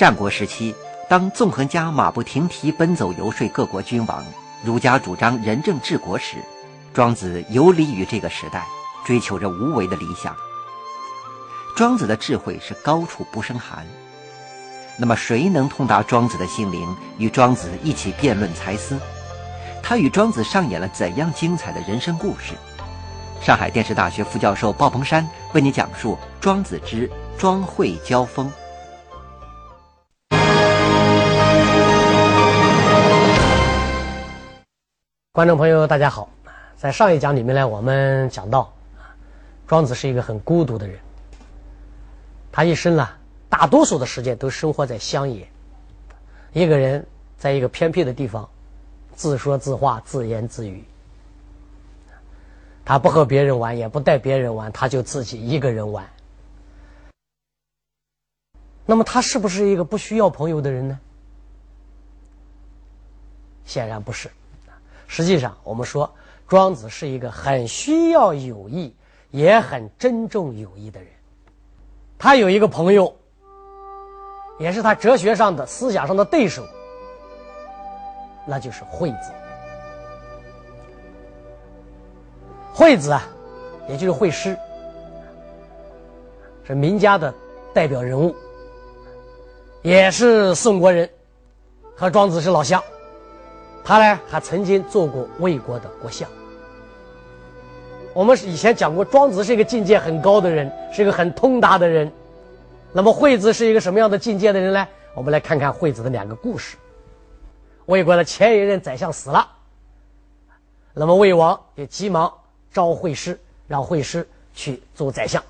[0.00, 0.74] 战国时期，
[1.10, 4.24] 当纵横家马不停蹄奔走游说各国君王，
[4.64, 6.38] 儒家主张仁政治国时，
[6.94, 8.66] 庄子游离于这个时代，
[9.04, 10.34] 追求着无为的理想。
[11.76, 13.86] 庄子的智慧是高处不胜寒。
[14.96, 18.98] 那么，谁能通达庄子的心灵，与庄子一起辩论才思？
[19.82, 22.54] 他与庄子上演了怎样精彩的人生故事？
[23.42, 27.06] 上海电视大学副教授鲍鹏山为你讲述《庄子之
[27.36, 28.46] 庄惠交锋》。
[35.32, 36.28] 观众朋友，大家好！
[36.76, 38.74] 在上一讲里面呢，我们讲到，
[39.68, 40.98] 庄子是一个很孤独的人。
[42.50, 43.16] 他一生啊，
[43.48, 45.48] 大多数的时间都生活在乡野，
[46.52, 47.06] 一个人
[47.38, 48.50] 在一个偏僻的地方，
[49.14, 50.82] 自说自话、自言自语。
[52.84, 56.10] 他不和别人玩，也不带别人玩，他就自己一个人玩。
[58.84, 60.98] 那么，他是不是一个不需要朋友的人呢？
[63.64, 64.28] 显然不是。
[65.12, 66.08] 实际上，我们说
[66.46, 68.94] 庄子是一个很需要友谊，
[69.32, 71.08] 也很珍重友谊的人。
[72.16, 73.12] 他有一个朋友，
[74.60, 76.64] 也是他哲学上的、思想上的对手，
[78.46, 79.32] 那就是惠子。
[82.72, 83.26] 惠子啊，
[83.88, 84.56] 也就是惠施，
[86.62, 87.34] 是名家的
[87.74, 88.32] 代表人物，
[89.82, 91.10] 也是宋国人，
[91.96, 92.80] 和庄子是老乡。
[93.84, 96.28] 他呢，还曾经做过魏国的国相。
[98.12, 102.10] 我们以前讲过，庄子是一个境界很高的人，是一个很通达的人。
[102.92, 104.86] 那么惠子是一个什么样的境界的人呢？
[105.14, 106.76] 我们来看看惠子的两个故事。
[107.86, 109.48] 魏国的前一任宰相死了，
[110.92, 112.32] 那么魏王也急忙
[112.72, 115.42] 召惠师，让惠师去做宰相。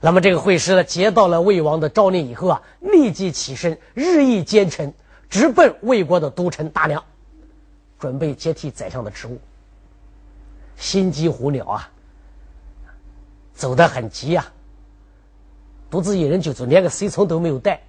[0.00, 4.92] 那么这个惠师呢，接到了魏王的诏令以后啊，立即起身，日益兼程，
[5.28, 7.02] 直奔魏国的都城大梁，
[8.04, 9.40] 准备接替宰相的职务。
[10.76, 11.88] 心急火燎啊，
[13.54, 14.44] 走得很急呀，
[15.90, 17.80] 独自一人就走，连个随从都没有带，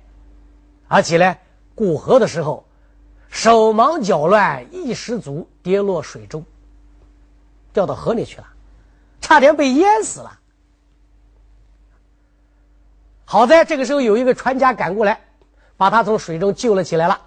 [0.88, 1.36] 而且呢，
[1.75, 2.64] 过河的时候
[3.28, 6.46] 手忙脚乱，一失足跌落水中，
[7.74, 8.48] 掉到河里去了，
[9.20, 10.40] 差点被淹死了。
[13.25, 15.20] 好在这个时候有一个船家赶过来，
[15.75, 17.20] 把他从水中救了起来了。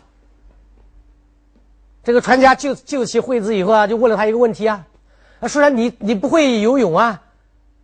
[2.08, 4.86] 这个船家救救起惠子以后啊，就问了他一个问题啊。
[5.40, 7.22] 啊，说然你你不会游泳啊，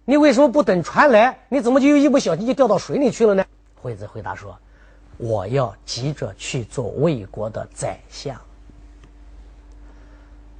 [0.06, 1.40] 你为什么不等船来？
[1.50, 3.44] 你怎么就一不小心就掉到水里去了呢？
[3.74, 4.58] 惠子回答说
[5.18, 8.34] ：“我要急着去做魏国的宰相。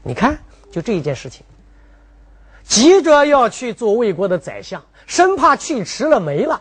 [0.03, 0.37] 你看，
[0.71, 1.43] 就这一件事情，
[2.65, 6.61] 急着要去做魏国的宰相，生怕去迟了没了，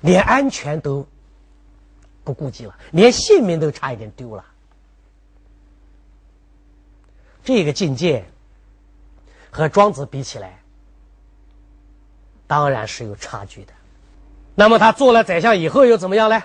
[0.00, 1.06] 连安全都
[2.24, 4.42] 不顾及了，连性命都差一点丢了。
[7.56, 8.24] 这个境界。”
[9.52, 10.60] 和庄子比起来，
[12.46, 13.72] 当然是有差距的。
[14.54, 16.40] 那么他做了宰相以后又怎么样呢？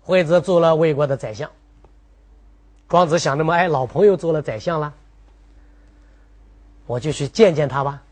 [0.00, 1.50] 惠子做了魏国的宰相。
[2.88, 3.52] 庄子想着么？
[3.52, 4.94] 哎，老朋友做了宰相了，
[6.86, 8.02] 我就去见见他吧。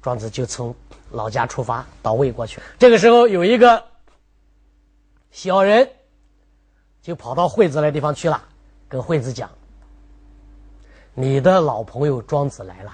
[0.00, 0.72] 庄子就从
[1.10, 2.60] 老家出发到魏国去。
[2.78, 3.84] 这个时候有一个
[5.32, 5.90] 小人
[7.06, 8.42] 就跑到惠子那地方去了，
[8.88, 9.48] 跟惠子讲。
[11.14, 12.90] 你的老朋友庄子来了，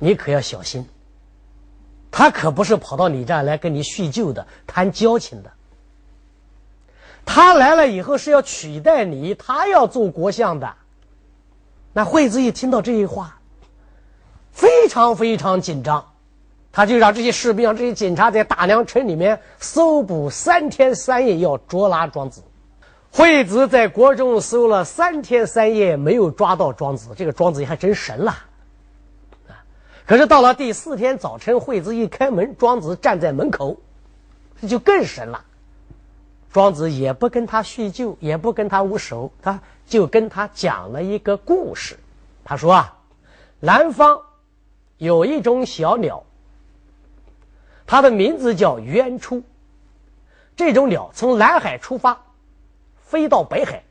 [0.00, 0.84] 你可要小心。
[2.10, 5.52] 他可不是跑到你这儿来跟你叙旧的、谈交情的。
[7.24, 10.74] 他来了以后是要取代你，他要做国相的。
[11.92, 13.38] 那惠子一听到这句话，
[14.50, 16.04] 非常非常紧张，
[16.72, 22.42] 他就让这些士兵、让这些警察在大梁城里面搜捕三天三夜，要捉拿庄子。
[23.18, 27.10] 惠子在国中搜了三天三夜，没有抓到庄子。
[27.16, 28.30] 这个庄子还真神了，
[29.48, 29.58] 啊！
[30.06, 33.76] 可是到了第四天早晨，惠子一开门，庄子站在门口，
[34.60, 35.44] 这就更神了。
[36.52, 41.98] 庄子也不跟他叙旧，也不跟他握手，他就跟他讲了一个故事。
[42.44, 42.98] 他说啊，
[43.58, 44.22] 南方
[44.96, 46.22] 有一种小鸟，
[47.84, 49.42] 它的名字叫鸢出。
[50.54, 52.20] 这种鸟从南海出发。
[53.08, 53.84] 飞到北海，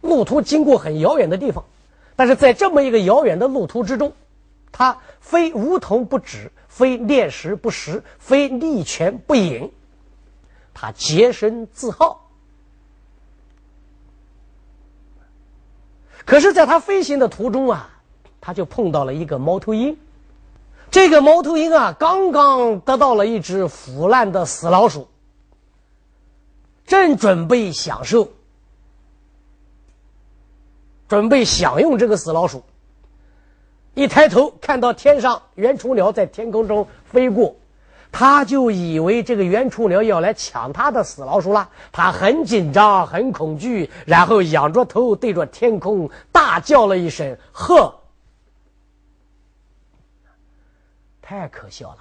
[0.00, 1.64] 路途经过很遥远的地方，
[2.16, 4.12] 但是在这么一个遥远的路途之中，
[4.72, 9.70] 他非梧桐不止，非炼石不食，非利泉不饮，
[10.74, 12.28] 他洁身自好。
[16.26, 18.00] 可是，在他飞行的途中啊，
[18.40, 19.96] 他就碰到了一个猫头鹰。
[20.90, 25.06] 这个猫头鹰啊，刚刚得到了一只腐烂的死老鼠，
[26.94, 28.28] 正准备享受，
[31.08, 32.62] 准备享用这个死老鼠。
[33.94, 37.56] 一抬头看到天上圆虫鸟在天空中飞过，
[38.12, 41.68] 他就以为这个圆虫鸟要来抢他的死老鼠了。
[41.90, 48.00] 他很紧张，很恐惧，然后仰着头对着天空大叫了一声：“呵！”
[51.20, 51.98] 太可笑了！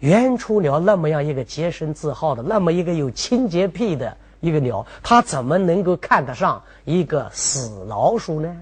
[0.00, 8.56] 原初鸟那么样一个洁身自好的，那么一个有清洁癖的一个鸟，它怎么能够看得上一个死老鼠呢？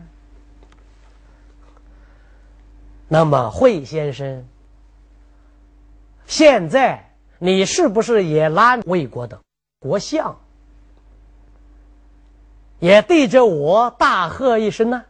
[3.07, 4.45] 那么，惠先生，
[6.27, 9.41] 现在你是不是也拉魏国的
[9.79, 10.37] 国相，
[12.81, 15.05] 也对着我大喝一声呢？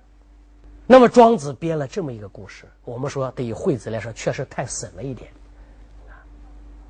[0.87, 5.29] 那么，庄子编了这么一个故事，我们说对于惠子来说确实太损了一点，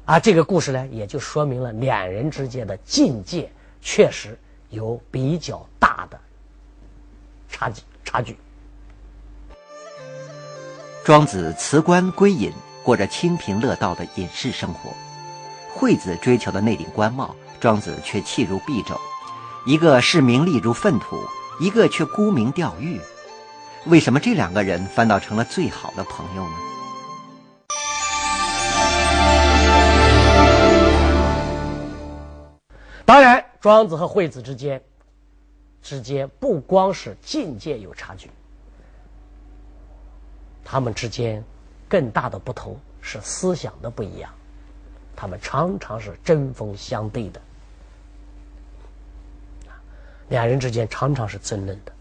[0.08, 3.52] 啊，这个故事呢，也就说明了两人之间的境界
[3.82, 4.38] 确实
[4.70, 6.18] 有比较大的
[7.50, 8.34] 差距差距。
[11.04, 12.50] 庄子辞官归隐，
[12.82, 14.90] 过着清贫乐道的隐士生活。
[15.74, 18.98] 惠子追求的那顶官帽，庄子却弃如敝帚。
[19.66, 21.20] 一个视名利如粪土，
[21.60, 22.98] 一个却沽名钓誉。
[23.84, 26.56] 为什么这两个人反倒成了最好的朋友呢？
[33.08, 34.82] 当然，庄子和惠子之间，
[35.80, 38.30] 之间不光是境界有差距。
[40.62, 41.42] 他们之间
[41.88, 44.30] 更大的不同是思想的不一样，
[45.16, 47.40] 他们常常是针锋相对的，
[50.28, 51.92] 两人之间常常是争论的。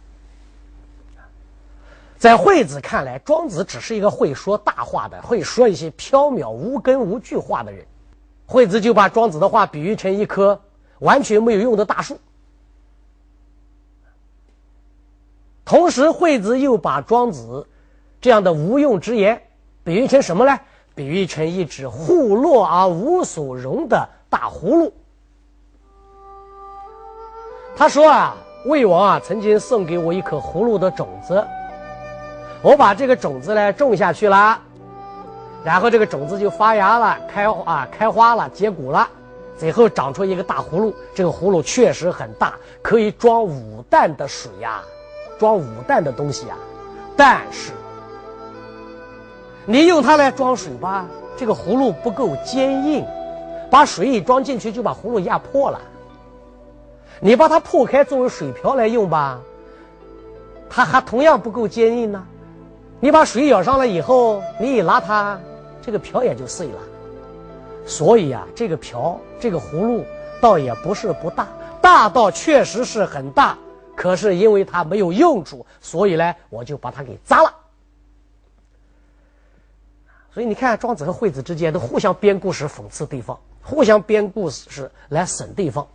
[2.18, 7.86] 在惠子看来，庄子只是一个会说大话的、会说一些缥缈无根无据话的人。
[8.46, 10.62] 惠子就把庄子的话比喻成一棵
[11.00, 12.20] 完全没有用的大树，
[15.66, 17.68] 同时惠子又把庄子。
[18.20, 19.42] 这样的无用之言，
[19.84, 20.60] 比喻成什么呢？
[20.96, 24.92] 比喻成一只糊落而无所容的大葫芦。
[27.76, 28.36] 他说啊，
[28.66, 31.46] 魏王啊曾经送给我一颗葫芦的种子，
[32.64, 34.60] 我把这个种子呢种下去了，
[35.64, 39.08] 然后这个种子就发芽了，开啊开花了，结果了，
[39.58, 40.94] 最后长出一个大葫芦。
[41.16, 44.82] 这个葫芦确实很大，可以装五担的水呀，
[45.40, 46.56] 装五担的东西呀，
[47.16, 47.72] 但是。
[49.66, 51.06] 你用它来装水吧，
[51.36, 53.06] 这个葫芦不够坚硬，
[53.70, 55.82] 把水一装进去就把葫芦压破了。
[57.20, 59.40] 你把它破开作为水瓢来用吧，
[60.70, 62.24] 它还同样不够坚硬呢。
[63.00, 65.38] 你把水舀上来以后，你一拉它，
[65.82, 66.80] 这个瓢也就碎了。
[67.88, 70.04] 所以啊，这个瓢这个葫芦
[70.42, 71.48] 倒也不是不大，
[71.82, 73.58] 大到确实是很大，
[73.96, 77.54] 可是因为它没有用处，所以呢，我就把它给砸了。
[80.34, 85.88] 所以你看，庄子和惠子之间都互相编故事讽刺对方，互相编故事来损对方。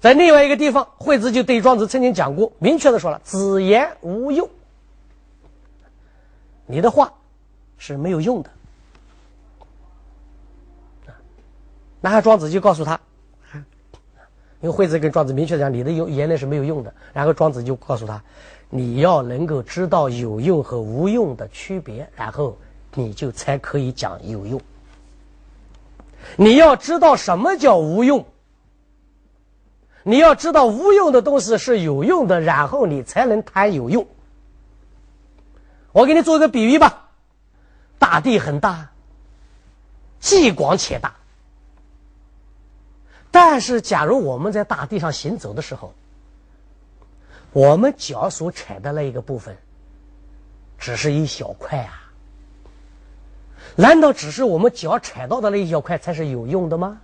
[0.00, 4.48] 在另外一个地方，惠子就对庄子曾经讲过，明确的说了：“子言无用，
[6.66, 7.12] 你的话
[7.78, 8.50] 是没有用的。”
[12.04, 13.00] 然后庄子就告诉他，
[14.60, 16.92] 因为惠子跟庄子明确讲你的言言论是没有用的。
[17.12, 18.22] 然后庄子就告诉他，
[18.68, 22.56] 你要能够知道有用和无用的区别，然后。
[22.96, 24.60] 你就才可以讲有用。
[26.36, 28.24] 你要知道什么叫无用，
[30.04, 34.06] 你要知道无用的东西是有用的，然后你才能谈有用。
[35.90, 37.08] 我给你做个比喻吧，
[37.98, 38.90] 大地很大，
[40.20, 41.16] 既广且大。
[43.34, 45.92] 但是，假如我们在大地上行走的时候，
[47.50, 49.56] 我们脚所踩的那一个部分，
[50.78, 52.12] 只是一小块啊。
[53.74, 57.00] 难道只是我们脚踩到的那一小块才是有用的吗？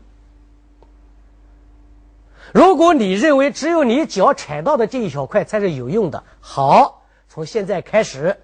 [2.54, 8.38] 如果你认为只有你脚踩到的这一小块才是有用的，好，从现在开始，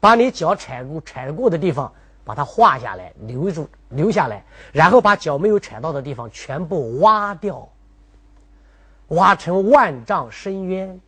[0.00, 1.92] 把你脚踩过踩过的地方
[2.24, 7.68] 把它画下来，留住留下来，然后把脚没有踩到的地方全部挖掉，
[9.08, 11.00] 挖成万丈深渊，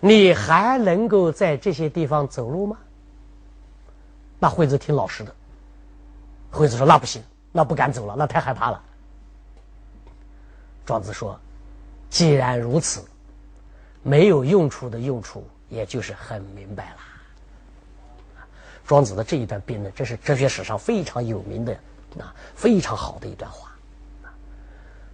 [0.00, 2.78] 你还能够在这些地方走路吗？
[4.38, 5.34] 那惠子挺老实的。
[6.50, 8.82] 惠子说：“那不行，那不敢走了，那太害怕了。”
[10.84, 11.38] 庄子说
[12.10, 13.04] ：“既然如此，
[14.02, 16.96] 没有用处的用处，也就是很明白了。
[18.84, 21.74] 庄子的这一段辩论，这是哲学史上非常有名的
[22.20, 23.68] 啊，非常好的一段话。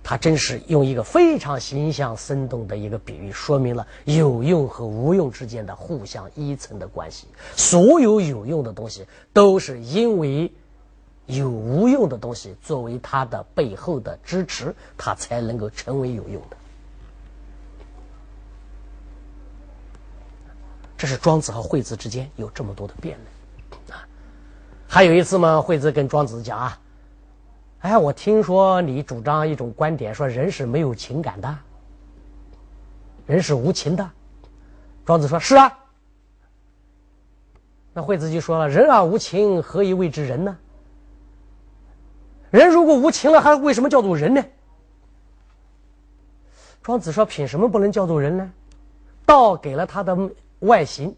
[0.02, 7.26] 他真是用一个非常形象生动的一个比喻，说明了有用和无用之间的互相依存的关系。
[7.54, 10.50] 所有有用的东西，都是因为
[11.26, 16.56] 有无用的东西作为它的背后的支持，它才能够成为有用的。
[20.96, 24.08] 这是庄子和惠子之间有这么多的辩论啊。
[24.88, 26.80] 还有一次嘛，惠子跟庄子讲啊。
[27.80, 31.58] 哎，我听说你主张一种观点，说人是没有情感的，
[33.24, 34.10] 人是无情的。
[35.04, 35.78] 庄子说：“是啊。”
[37.94, 40.58] 那惠子就说了：“人而无情，何以谓之人呢？
[42.50, 44.44] 人如果无情了，还为什么叫做人呢？”
[46.82, 48.52] 庄子说：“凭什么不能叫做人呢？
[49.24, 50.30] 道给了他的
[50.60, 51.14] 外形，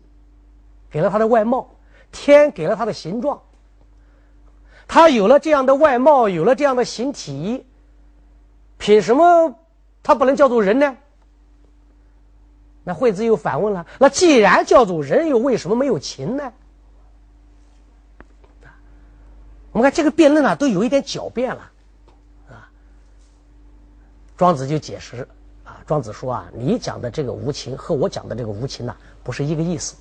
[0.90, 1.70] 给了他的外貌，
[2.12, 3.40] 天给了他的形状。”
[4.92, 7.64] 他有了这样的外貌，有了这样的形体，
[8.76, 9.54] 凭什么
[10.02, 10.96] 他不能叫做人呢？
[12.82, 16.52] 那惠子又反问了：那既然叫做人，又为什么没有情呢？
[19.70, 21.70] 我们看这个辩论啊，都有一点狡辩了，
[22.48, 22.68] 啊。
[24.36, 25.28] 庄子就解释
[25.62, 29.94] 啊，庄子说啊，你讲的这个无情和我讲的这个无情呢，不是一个意思。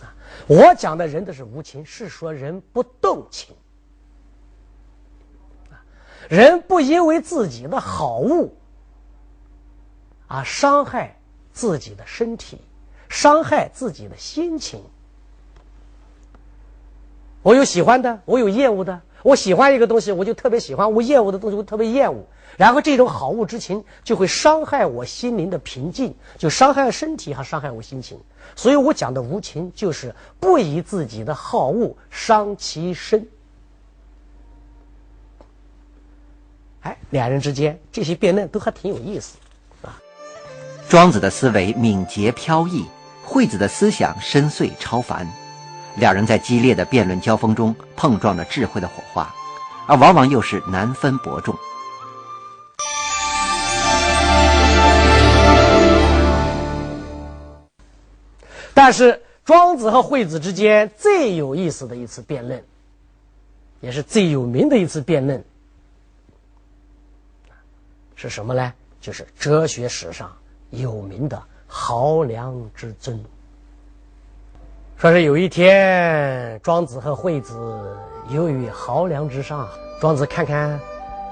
[0.00, 0.08] 啊，
[0.46, 3.54] 我讲的人的是无情，是说人不动情。
[6.28, 8.50] 人不因为自己的好恶
[10.26, 11.16] 啊伤害
[11.52, 12.58] 自己的身体，
[13.08, 14.82] 伤害自己的心情。
[17.42, 19.00] 我有喜欢的，我有厌恶的。
[19.22, 22.24] 我喜欢一个东西，我就特别喜欢；我厌恶的东西，我特别厌恶。
[22.56, 28.20] 然后这种好恶之情就会伤害我心灵的平静，就伤害身体，还伤害我心情。
[28.54, 33.26] 所以我讲的无情，就是不以自己的好恶伤其身。
[36.88, 39.36] 哎，两人之间这些辩论都还挺有意思，
[39.82, 39.94] 啊。
[40.88, 42.86] 庄子的思维敏捷飘逸，
[43.22, 45.28] 惠子的思想深邃超凡，
[45.96, 49.30] 两人在激烈的辩论交锋中碰撞着智慧的火花，
[49.86, 51.54] 而往往又是难分伯仲。
[58.72, 62.64] 但是庄子和惠子之间最有意思的一次辩论，
[63.82, 65.44] 也是最有名的一次辩论。
[68.20, 68.72] 是什么呢？
[69.00, 70.28] 就是哲学史上
[70.70, 73.24] 有名的濠梁之争。
[74.96, 77.96] 说是有一天，庄子和惠子
[78.28, 79.68] 游于濠梁之上，
[80.00, 80.80] 庄子看看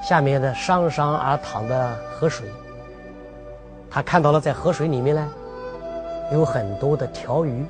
[0.00, 2.48] 下面的上上而淌的河水，
[3.90, 5.28] 他看到了在河水里面呢，
[6.30, 7.66] 有很多的条鱼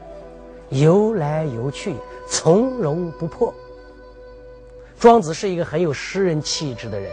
[0.69, 1.97] 游来游去，
[2.29, 3.55] 从容不迫。
[5.01, 7.11] 庄子是一个很有诗人气质的人。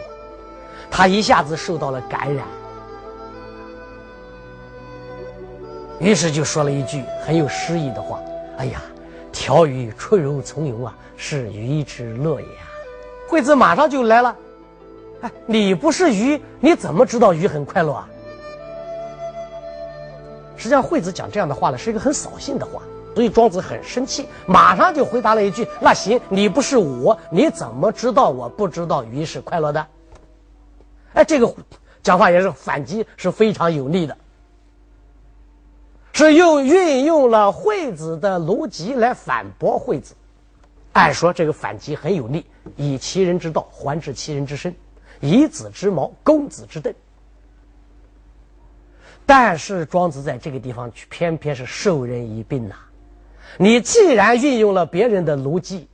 [0.96, 2.46] 他一下子受到了感染，
[6.00, 8.20] 于是就说了一句很有诗意的话
[8.60, 8.80] ：“哎呀，
[9.32, 12.48] 条鱼出游从容啊，是鱼之乐也。”
[13.28, 14.36] 惠子马上就来了
[15.22, 18.08] ：“哎，你不是鱼，你怎么知道鱼很快乐啊？”
[20.56, 22.84] 实际上，惠子讲这样的话呢，是一个很扫兴的话，
[23.16, 29.84] 所以庄子很生气，马上就回答了一句：“那行，你不是我，你怎么知道我不知道鱼是快乐的？”
[31.14, 31.56] 哎，这个
[32.02, 34.18] 讲话也是反击，是非常有力的，
[36.12, 40.16] 是用运用了惠子的逻辑来反驳惠子。
[40.92, 44.76] 按说这个反击很有力，以其人之道还治其人之身，
[45.22, 46.94] 以子之矛攻子之盾。
[49.26, 52.76] 但是庄子在这个地方却偏偏是授人以柄呐！
[53.58, 55.88] 你既然运用了别人的逻辑，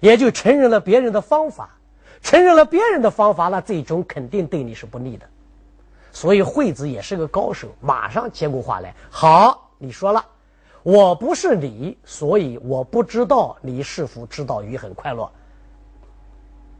[0.00, 1.77] 也就承认了别人的方法。
[2.22, 5.26] 承认了别人的方法，那最终肯定对你是不利的。
[6.12, 10.24] 所以惠子也是个高手，马上接过话来：“好，你说了，
[10.82, 15.30] 我不是你，所以我不知道你是否知道鱼很快乐。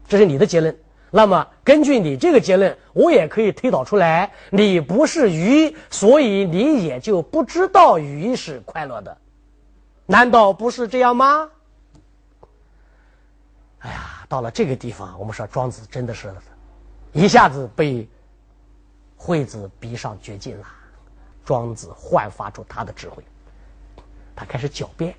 [0.07, 0.77] 这是你的结论。
[1.11, 9.17] 那么根据你这个结论，我也可以推导出来，你不是鱼，所以你也就不知道鱼是快乐的。
[10.05, 11.49] 难道不是这样吗？”
[13.79, 14.25] 哎呀！
[14.27, 16.33] 到了这个地方，我们说庄子真的是
[17.13, 18.07] 一下子被
[19.17, 20.67] 惠子逼上绝境了。
[21.43, 23.23] 庄子焕发出他的智慧，
[24.35, 25.15] 他开始狡辩。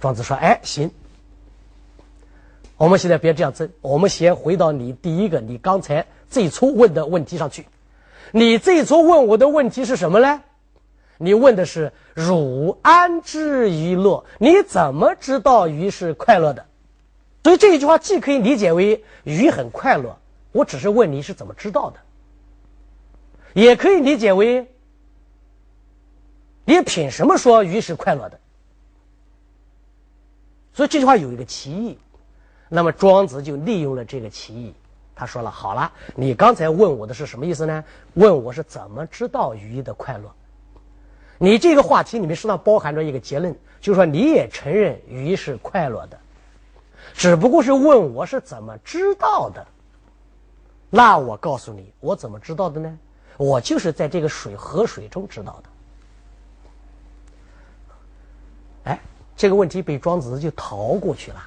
[0.00, 0.90] 庄子说：“哎，行，
[2.76, 7.68] 我们现在别这样争，我们先回到你第一个，你刚才最初问的问题上去。
[8.32, 10.42] 你最初问我的问题是什么呢？
[11.18, 14.24] 你问的是：汝安知鱼乐？
[14.38, 16.66] 你怎么知道鱼是快乐的？
[17.46, 20.18] 所以这一句话既可以理解为鱼很快乐，
[20.50, 22.00] 我只是问你是怎么知道的；
[23.54, 24.66] 也可以理解为
[26.64, 28.40] 你凭什么说鱼是快乐的？
[30.72, 31.96] 所以这句话有一个歧义。
[32.68, 34.74] 那么庄子就利用了这个歧义，
[35.14, 37.84] 他说了：“好了，你刚才问我的是什么意思呢？
[38.14, 40.28] 问我是怎么知道鱼的快乐？
[41.38, 46.18] 你这个话题里面实际上包含着一个结论，就是说你也承认鱼是快乐的，
[47.14, 49.66] 只不过是问我是怎么知道的。
[50.90, 52.98] 那我告诉你，我怎么知道的呢？
[53.36, 55.68] 我就是在这个水河水中知道的。
[58.84, 59.00] 哎，
[59.36, 61.42] 这个问题被庄子就逃过去了。”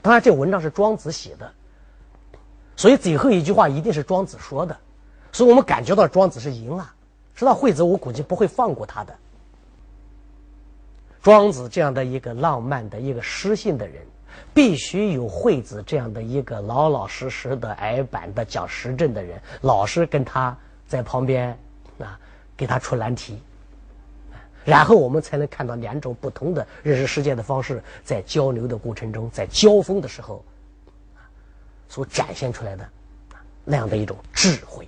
[0.00, 1.52] 当然，这文章是庄子写的，
[2.76, 4.76] 所以最后一句话一定是庄子说的，
[5.32, 6.94] 所以我们感觉到庄子是赢了。
[7.34, 9.14] 知道惠子，我估计不会放过他的。
[11.20, 14.06] 庄子这样的一个浪漫的一个诗性的人，
[14.54, 21.56] 必须有惠子这样的一个老老实实的矮板的讲时政的人，老是跟他在旁边
[21.98, 22.18] 啊，
[22.56, 23.40] 给他出难题。
[24.64, 30.44] 然后我们才能看到两种不同的认识世界的方式在交流的过程中，在交锋的时候，
[31.88, 32.86] 所展现出来的
[33.64, 34.86] 那样的一种智慧。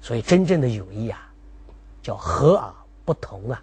[0.00, 1.30] 所以，真正的友谊啊，
[2.02, 3.62] 叫和而不同啊，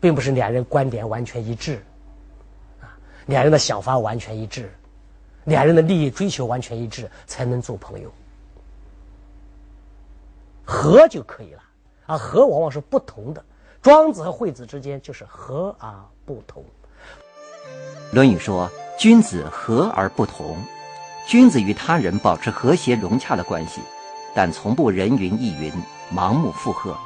[0.00, 1.82] 并不是两人观点完全一致，
[2.80, 2.88] 啊，
[3.26, 4.72] 两人的想法完全一致，
[5.44, 8.10] 两人的利益追求完全一致，才能做朋友。
[10.64, 11.62] 和就可以了，
[12.06, 13.44] 啊，和往往是不同的。
[13.82, 16.62] 庄子和惠子之间就是和而不同。
[18.14, 20.56] 《论语》说：“君子和而不同。”
[21.26, 23.80] 君子与他人保持和谐融洽的关系，
[24.34, 25.72] 但从不人云亦云、
[26.12, 26.96] 盲目附和。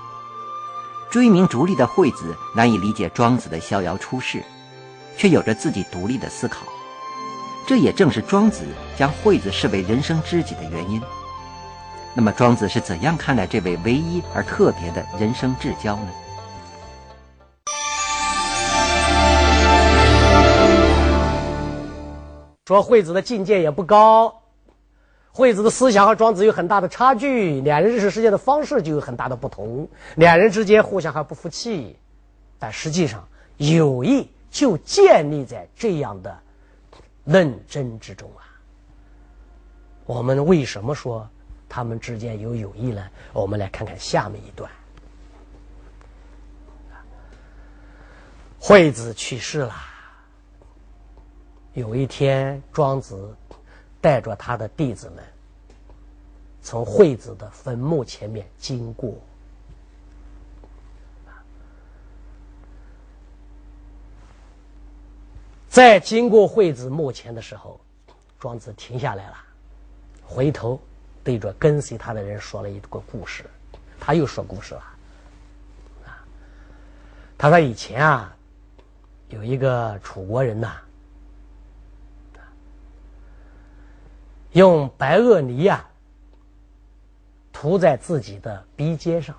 [1.14, 4.42] 追名逐利的惠子难以理解庄子的逍遥出世，
[5.16, 6.66] 却有着自己独立的思考。
[7.68, 8.64] 这也正是庄子
[8.98, 11.00] 将惠子视为人生知己的原因。
[12.14, 16.08] 那么，庄子是怎样看待这位唯一而特别的人生至交呢？
[22.66, 24.34] 说惠子的境界也不高，
[25.36, 31.98] 惠子的思想和庄子有很大的差距，两人认识世界的方式就有很大的不同，两人之间互相还不服气，
[32.56, 36.38] 但实际上友谊就建立在这样的
[37.24, 38.46] 论争之中啊。
[40.06, 41.28] 我们为什么说？
[41.68, 43.04] 他们之间有友谊呢？
[43.32, 44.70] 我们来看看下面一段。
[48.60, 49.74] 惠子去世了。
[51.72, 53.34] 有一天，庄子
[54.04, 55.24] 带着他的弟子们
[56.60, 59.14] 从惠子的坟墓前面经过，
[65.70, 67.80] 在经过惠子墓前的时候，
[68.38, 69.36] 庄子停下来了，
[70.22, 70.78] 回头。
[71.22, 73.46] 对着跟随他的人说了一个故事，
[73.98, 74.82] 他又说故事了，
[76.04, 76.20] 啊，
[77.38, 78.36] 他说以前啊，
[79.30, 80.76] 有一个楚国人呐，
[84.54, 85.84] 用白垩泥呀
[87.52, 89.34] 涂在自己的鼻尖上，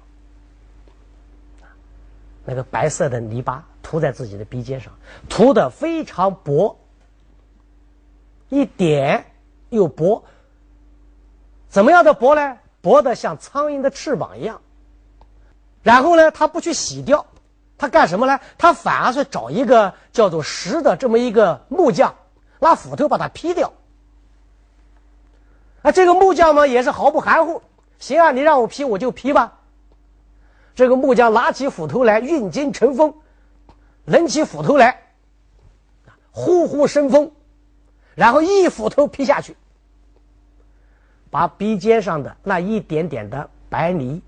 [2.43, 4.91] 那个白色的泥巴涂在自己的鼻尖上，
[5.29, 6.77] 涂的非常薄，
[8.49, 9.25] 一点
[9.69, 10.25] 又薄。
[11.69, 12.57] 怎么样的薄呢？
[12.81, 14.61] 薄的像苍蝇的翅膀一样。
[15.81, 17.25] 然后呢，他不去洗掉，
[17.77, 18.41] 他干什么呢？
[18.57, 22.15] 他反而是找一个叫做石的这么一个木匠，
[22.59, 23.71] 拿斧头把它劈掉。
[25.85, 27.61] 啊，这个木匠嘛也是毫不含糊，
[27.99, 29.59] 行啊，你让我劈我就劈吧。
[30.73, 33.13] 这个木匠拿起斧头来，运劲成风，
[34.03, 35.03] 抡起斧头来，
[36.31, 37.31] 呼呼生风，
[38.15, 39.55] 然后一斧头劈下去。
[41.29, 44.23] 把鼻尖上的那一点点的白泥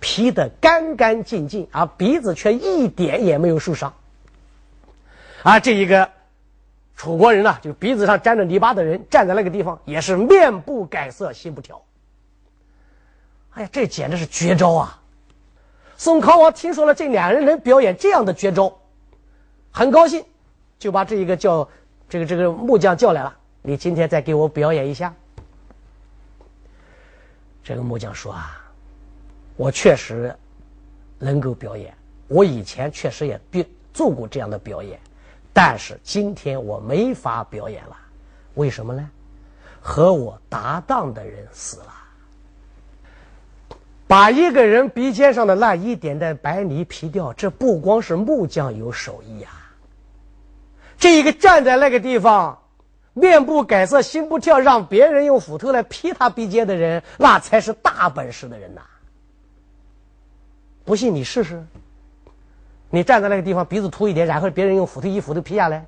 [0.00, 3.94] 劈得干干净净，而鼻子却一点也没有受伤。
[5.44, 6.10] 而这一个
[7.00, 11.80] 楚国人呢，就鼻子上沾着泥巴的人，站在那个地方也是面不改色，心不跳。
[13.52, 15.00] 哎呀，这简直是绝招啊！
[15.96, 18.70] 宋康王听说了这两人能表演这样的绝招，
[19.70, 20.22] 很高兴，
[20.78, 21.66] 就把这一个叫
[22.06, 25.14] 这个这个木匠叫来了，你今天再给我表演一下。
[27.64, 28.62] 这个木匠说啊，
[29.56, 30.36] 我确实
[31.18, 31.94] 能够表演，
[32.28, 35.00] 我以前确实也表做过这样的表演，
[35.52, 37.96] 但是今天我没法表演了，
[38.54, 39.10] 为什么呢？
[39.80, 41.94] 和我搭档的人死了。
[44.06, 49.48] 把一个人鼻尖上的那一点点白泥劈掉，这不光是木匠有手艺呀。
[50.98, 52.58] 这一个站在那个地方，
[53.14, 58.82] 面不改色心不跳，让别人用斧头来劈他鼻尖的人，那才是大本事的人呐。
[60.84, 61.64] 不信你试试，
[62.90, 65.86] 你站在那个地方，鼻子凸一点，然后别人用斧头一斧头劈下来，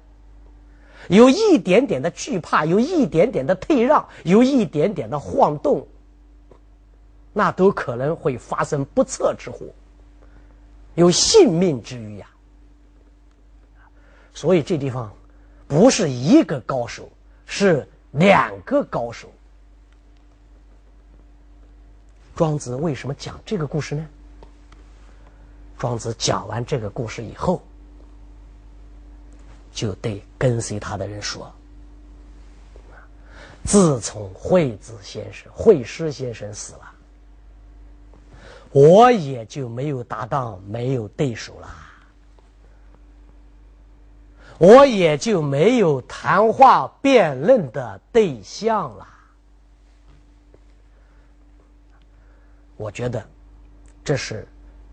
[1.08, 5.86] 有一点点的惧怕，有一点点的退让，有一点点的晃动。
[7.32, 9.66] 那都可能会发生不测之祸，
[10.94, 12.28] 有性命之虞呀。
[14.34, 15.10] 所以这地方
[15.66, 17.10] 不是一个高手，
[17.46, 19.32] 是两个高手。
[22.36, 24.06] 庄子为什么讲这个故事呢？
[25.82, 27.60] 庄子讲完这个故事以后，
[29.72, 31.52] 就对跟随他的人说
[33.66, 36.94] ：“自从惠子先生、惠师先生死了。”
[38.70, 41.68] 我也就没有搭档，没有对手了，
[44.58, 49.08] 我也就没有谈话辩论的对象了。
[52.76, 53.26] 我觉得，
[54.04, 54.46] 这是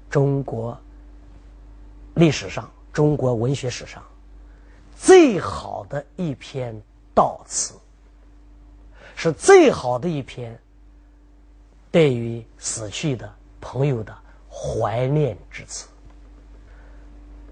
[0.09, 0.77] 中国
[2.15, 4.03] 历史上、中国文学史上
[4.97, 6.75] 最好的一篇
[7.15, 7.73] 悼词，
[9.15, 10.59] 是最好的一篇
[11.91, 13.33] 对于死去的。
[13.61, 14.17] 朋友的
[14.49, 15.85] 怀念之词。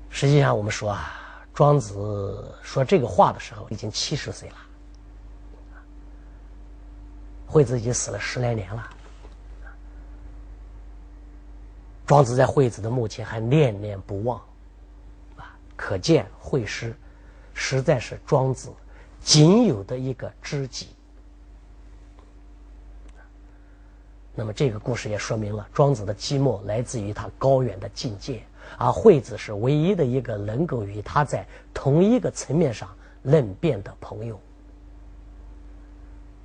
[0.09, 4.55] 实际上，我们说啊，庄子说这个话的时候已经七十岁了，
[7.45, 8.89] 惠子已经死了十来年了。
[12.07, 14.39] 庄子在惠子的墓前还念念不忘，
[15.35, 16.95] 啊，可见惠师
[17.53, 18.71] 实在是庄子
[19.21, 20.87] 仅有的一个知己。
[24.33, 28.41] 那么这个故事也说明了庄子的寂寞来自于他高远的境界，
[28.77, 32.87] 而惠子是唯一的一个能够与他在同一个层面上
[33.23, 34.39] 论辩的朋友。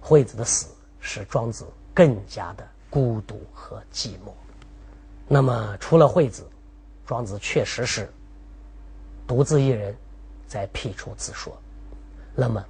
[0.00, 4.32] 惠子的死使庄子更加的孤独和寂寞。
[5.34, 6.46] 那么除了惠子，
[7.06, 8.12] 庄子确实是
[9.26, 9.96] 独自一人
[10.46, 11.56] 在辟处自说。
[12.36, 12.62] 那么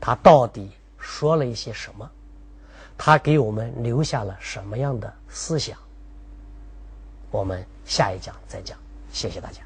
[0.00, 2.10] 他到底说了一些什么？
[2.96, 5.78] 他给我们留下了什么样的思想？
[7.30, 8.76] 我们下一讲再讲。
[9.12, 9.60] 谢谢大家。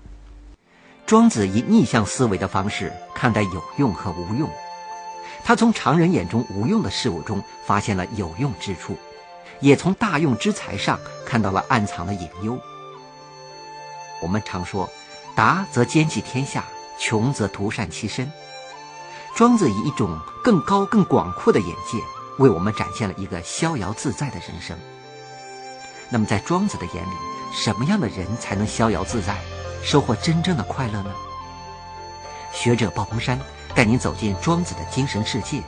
[1.07, 4.47] 庄子以逆向思维的方式看待有用和无用，
[5.43, 8.95] 他从常人眼中无用的事物中发现了有用之处，
[9.63, 12.59] 也从大用之才上看到了暗藏的隐忧。
[14.21, 14.91] 我们常说，
[15.35, 16.65] 达则兼济天下，
[16.99, 18.31] 穷则独善其身。
[19.35, 21.99] 庄子以一种更高、更广阔的眼界。
[22.39, 24.77] 为我们展现了一个逍遥自在的人生。
[26.09, 27.11] 那么，在庄子的眼里，
[27.53, 29.37] 什么样的人才能逍遥自在，
[29.83, 31.13] 收获真正的快乐呢？
[32.51, 33.39] 学者鲍鹏山
[33.75, 35.63] 带您走进庄子的精神世界。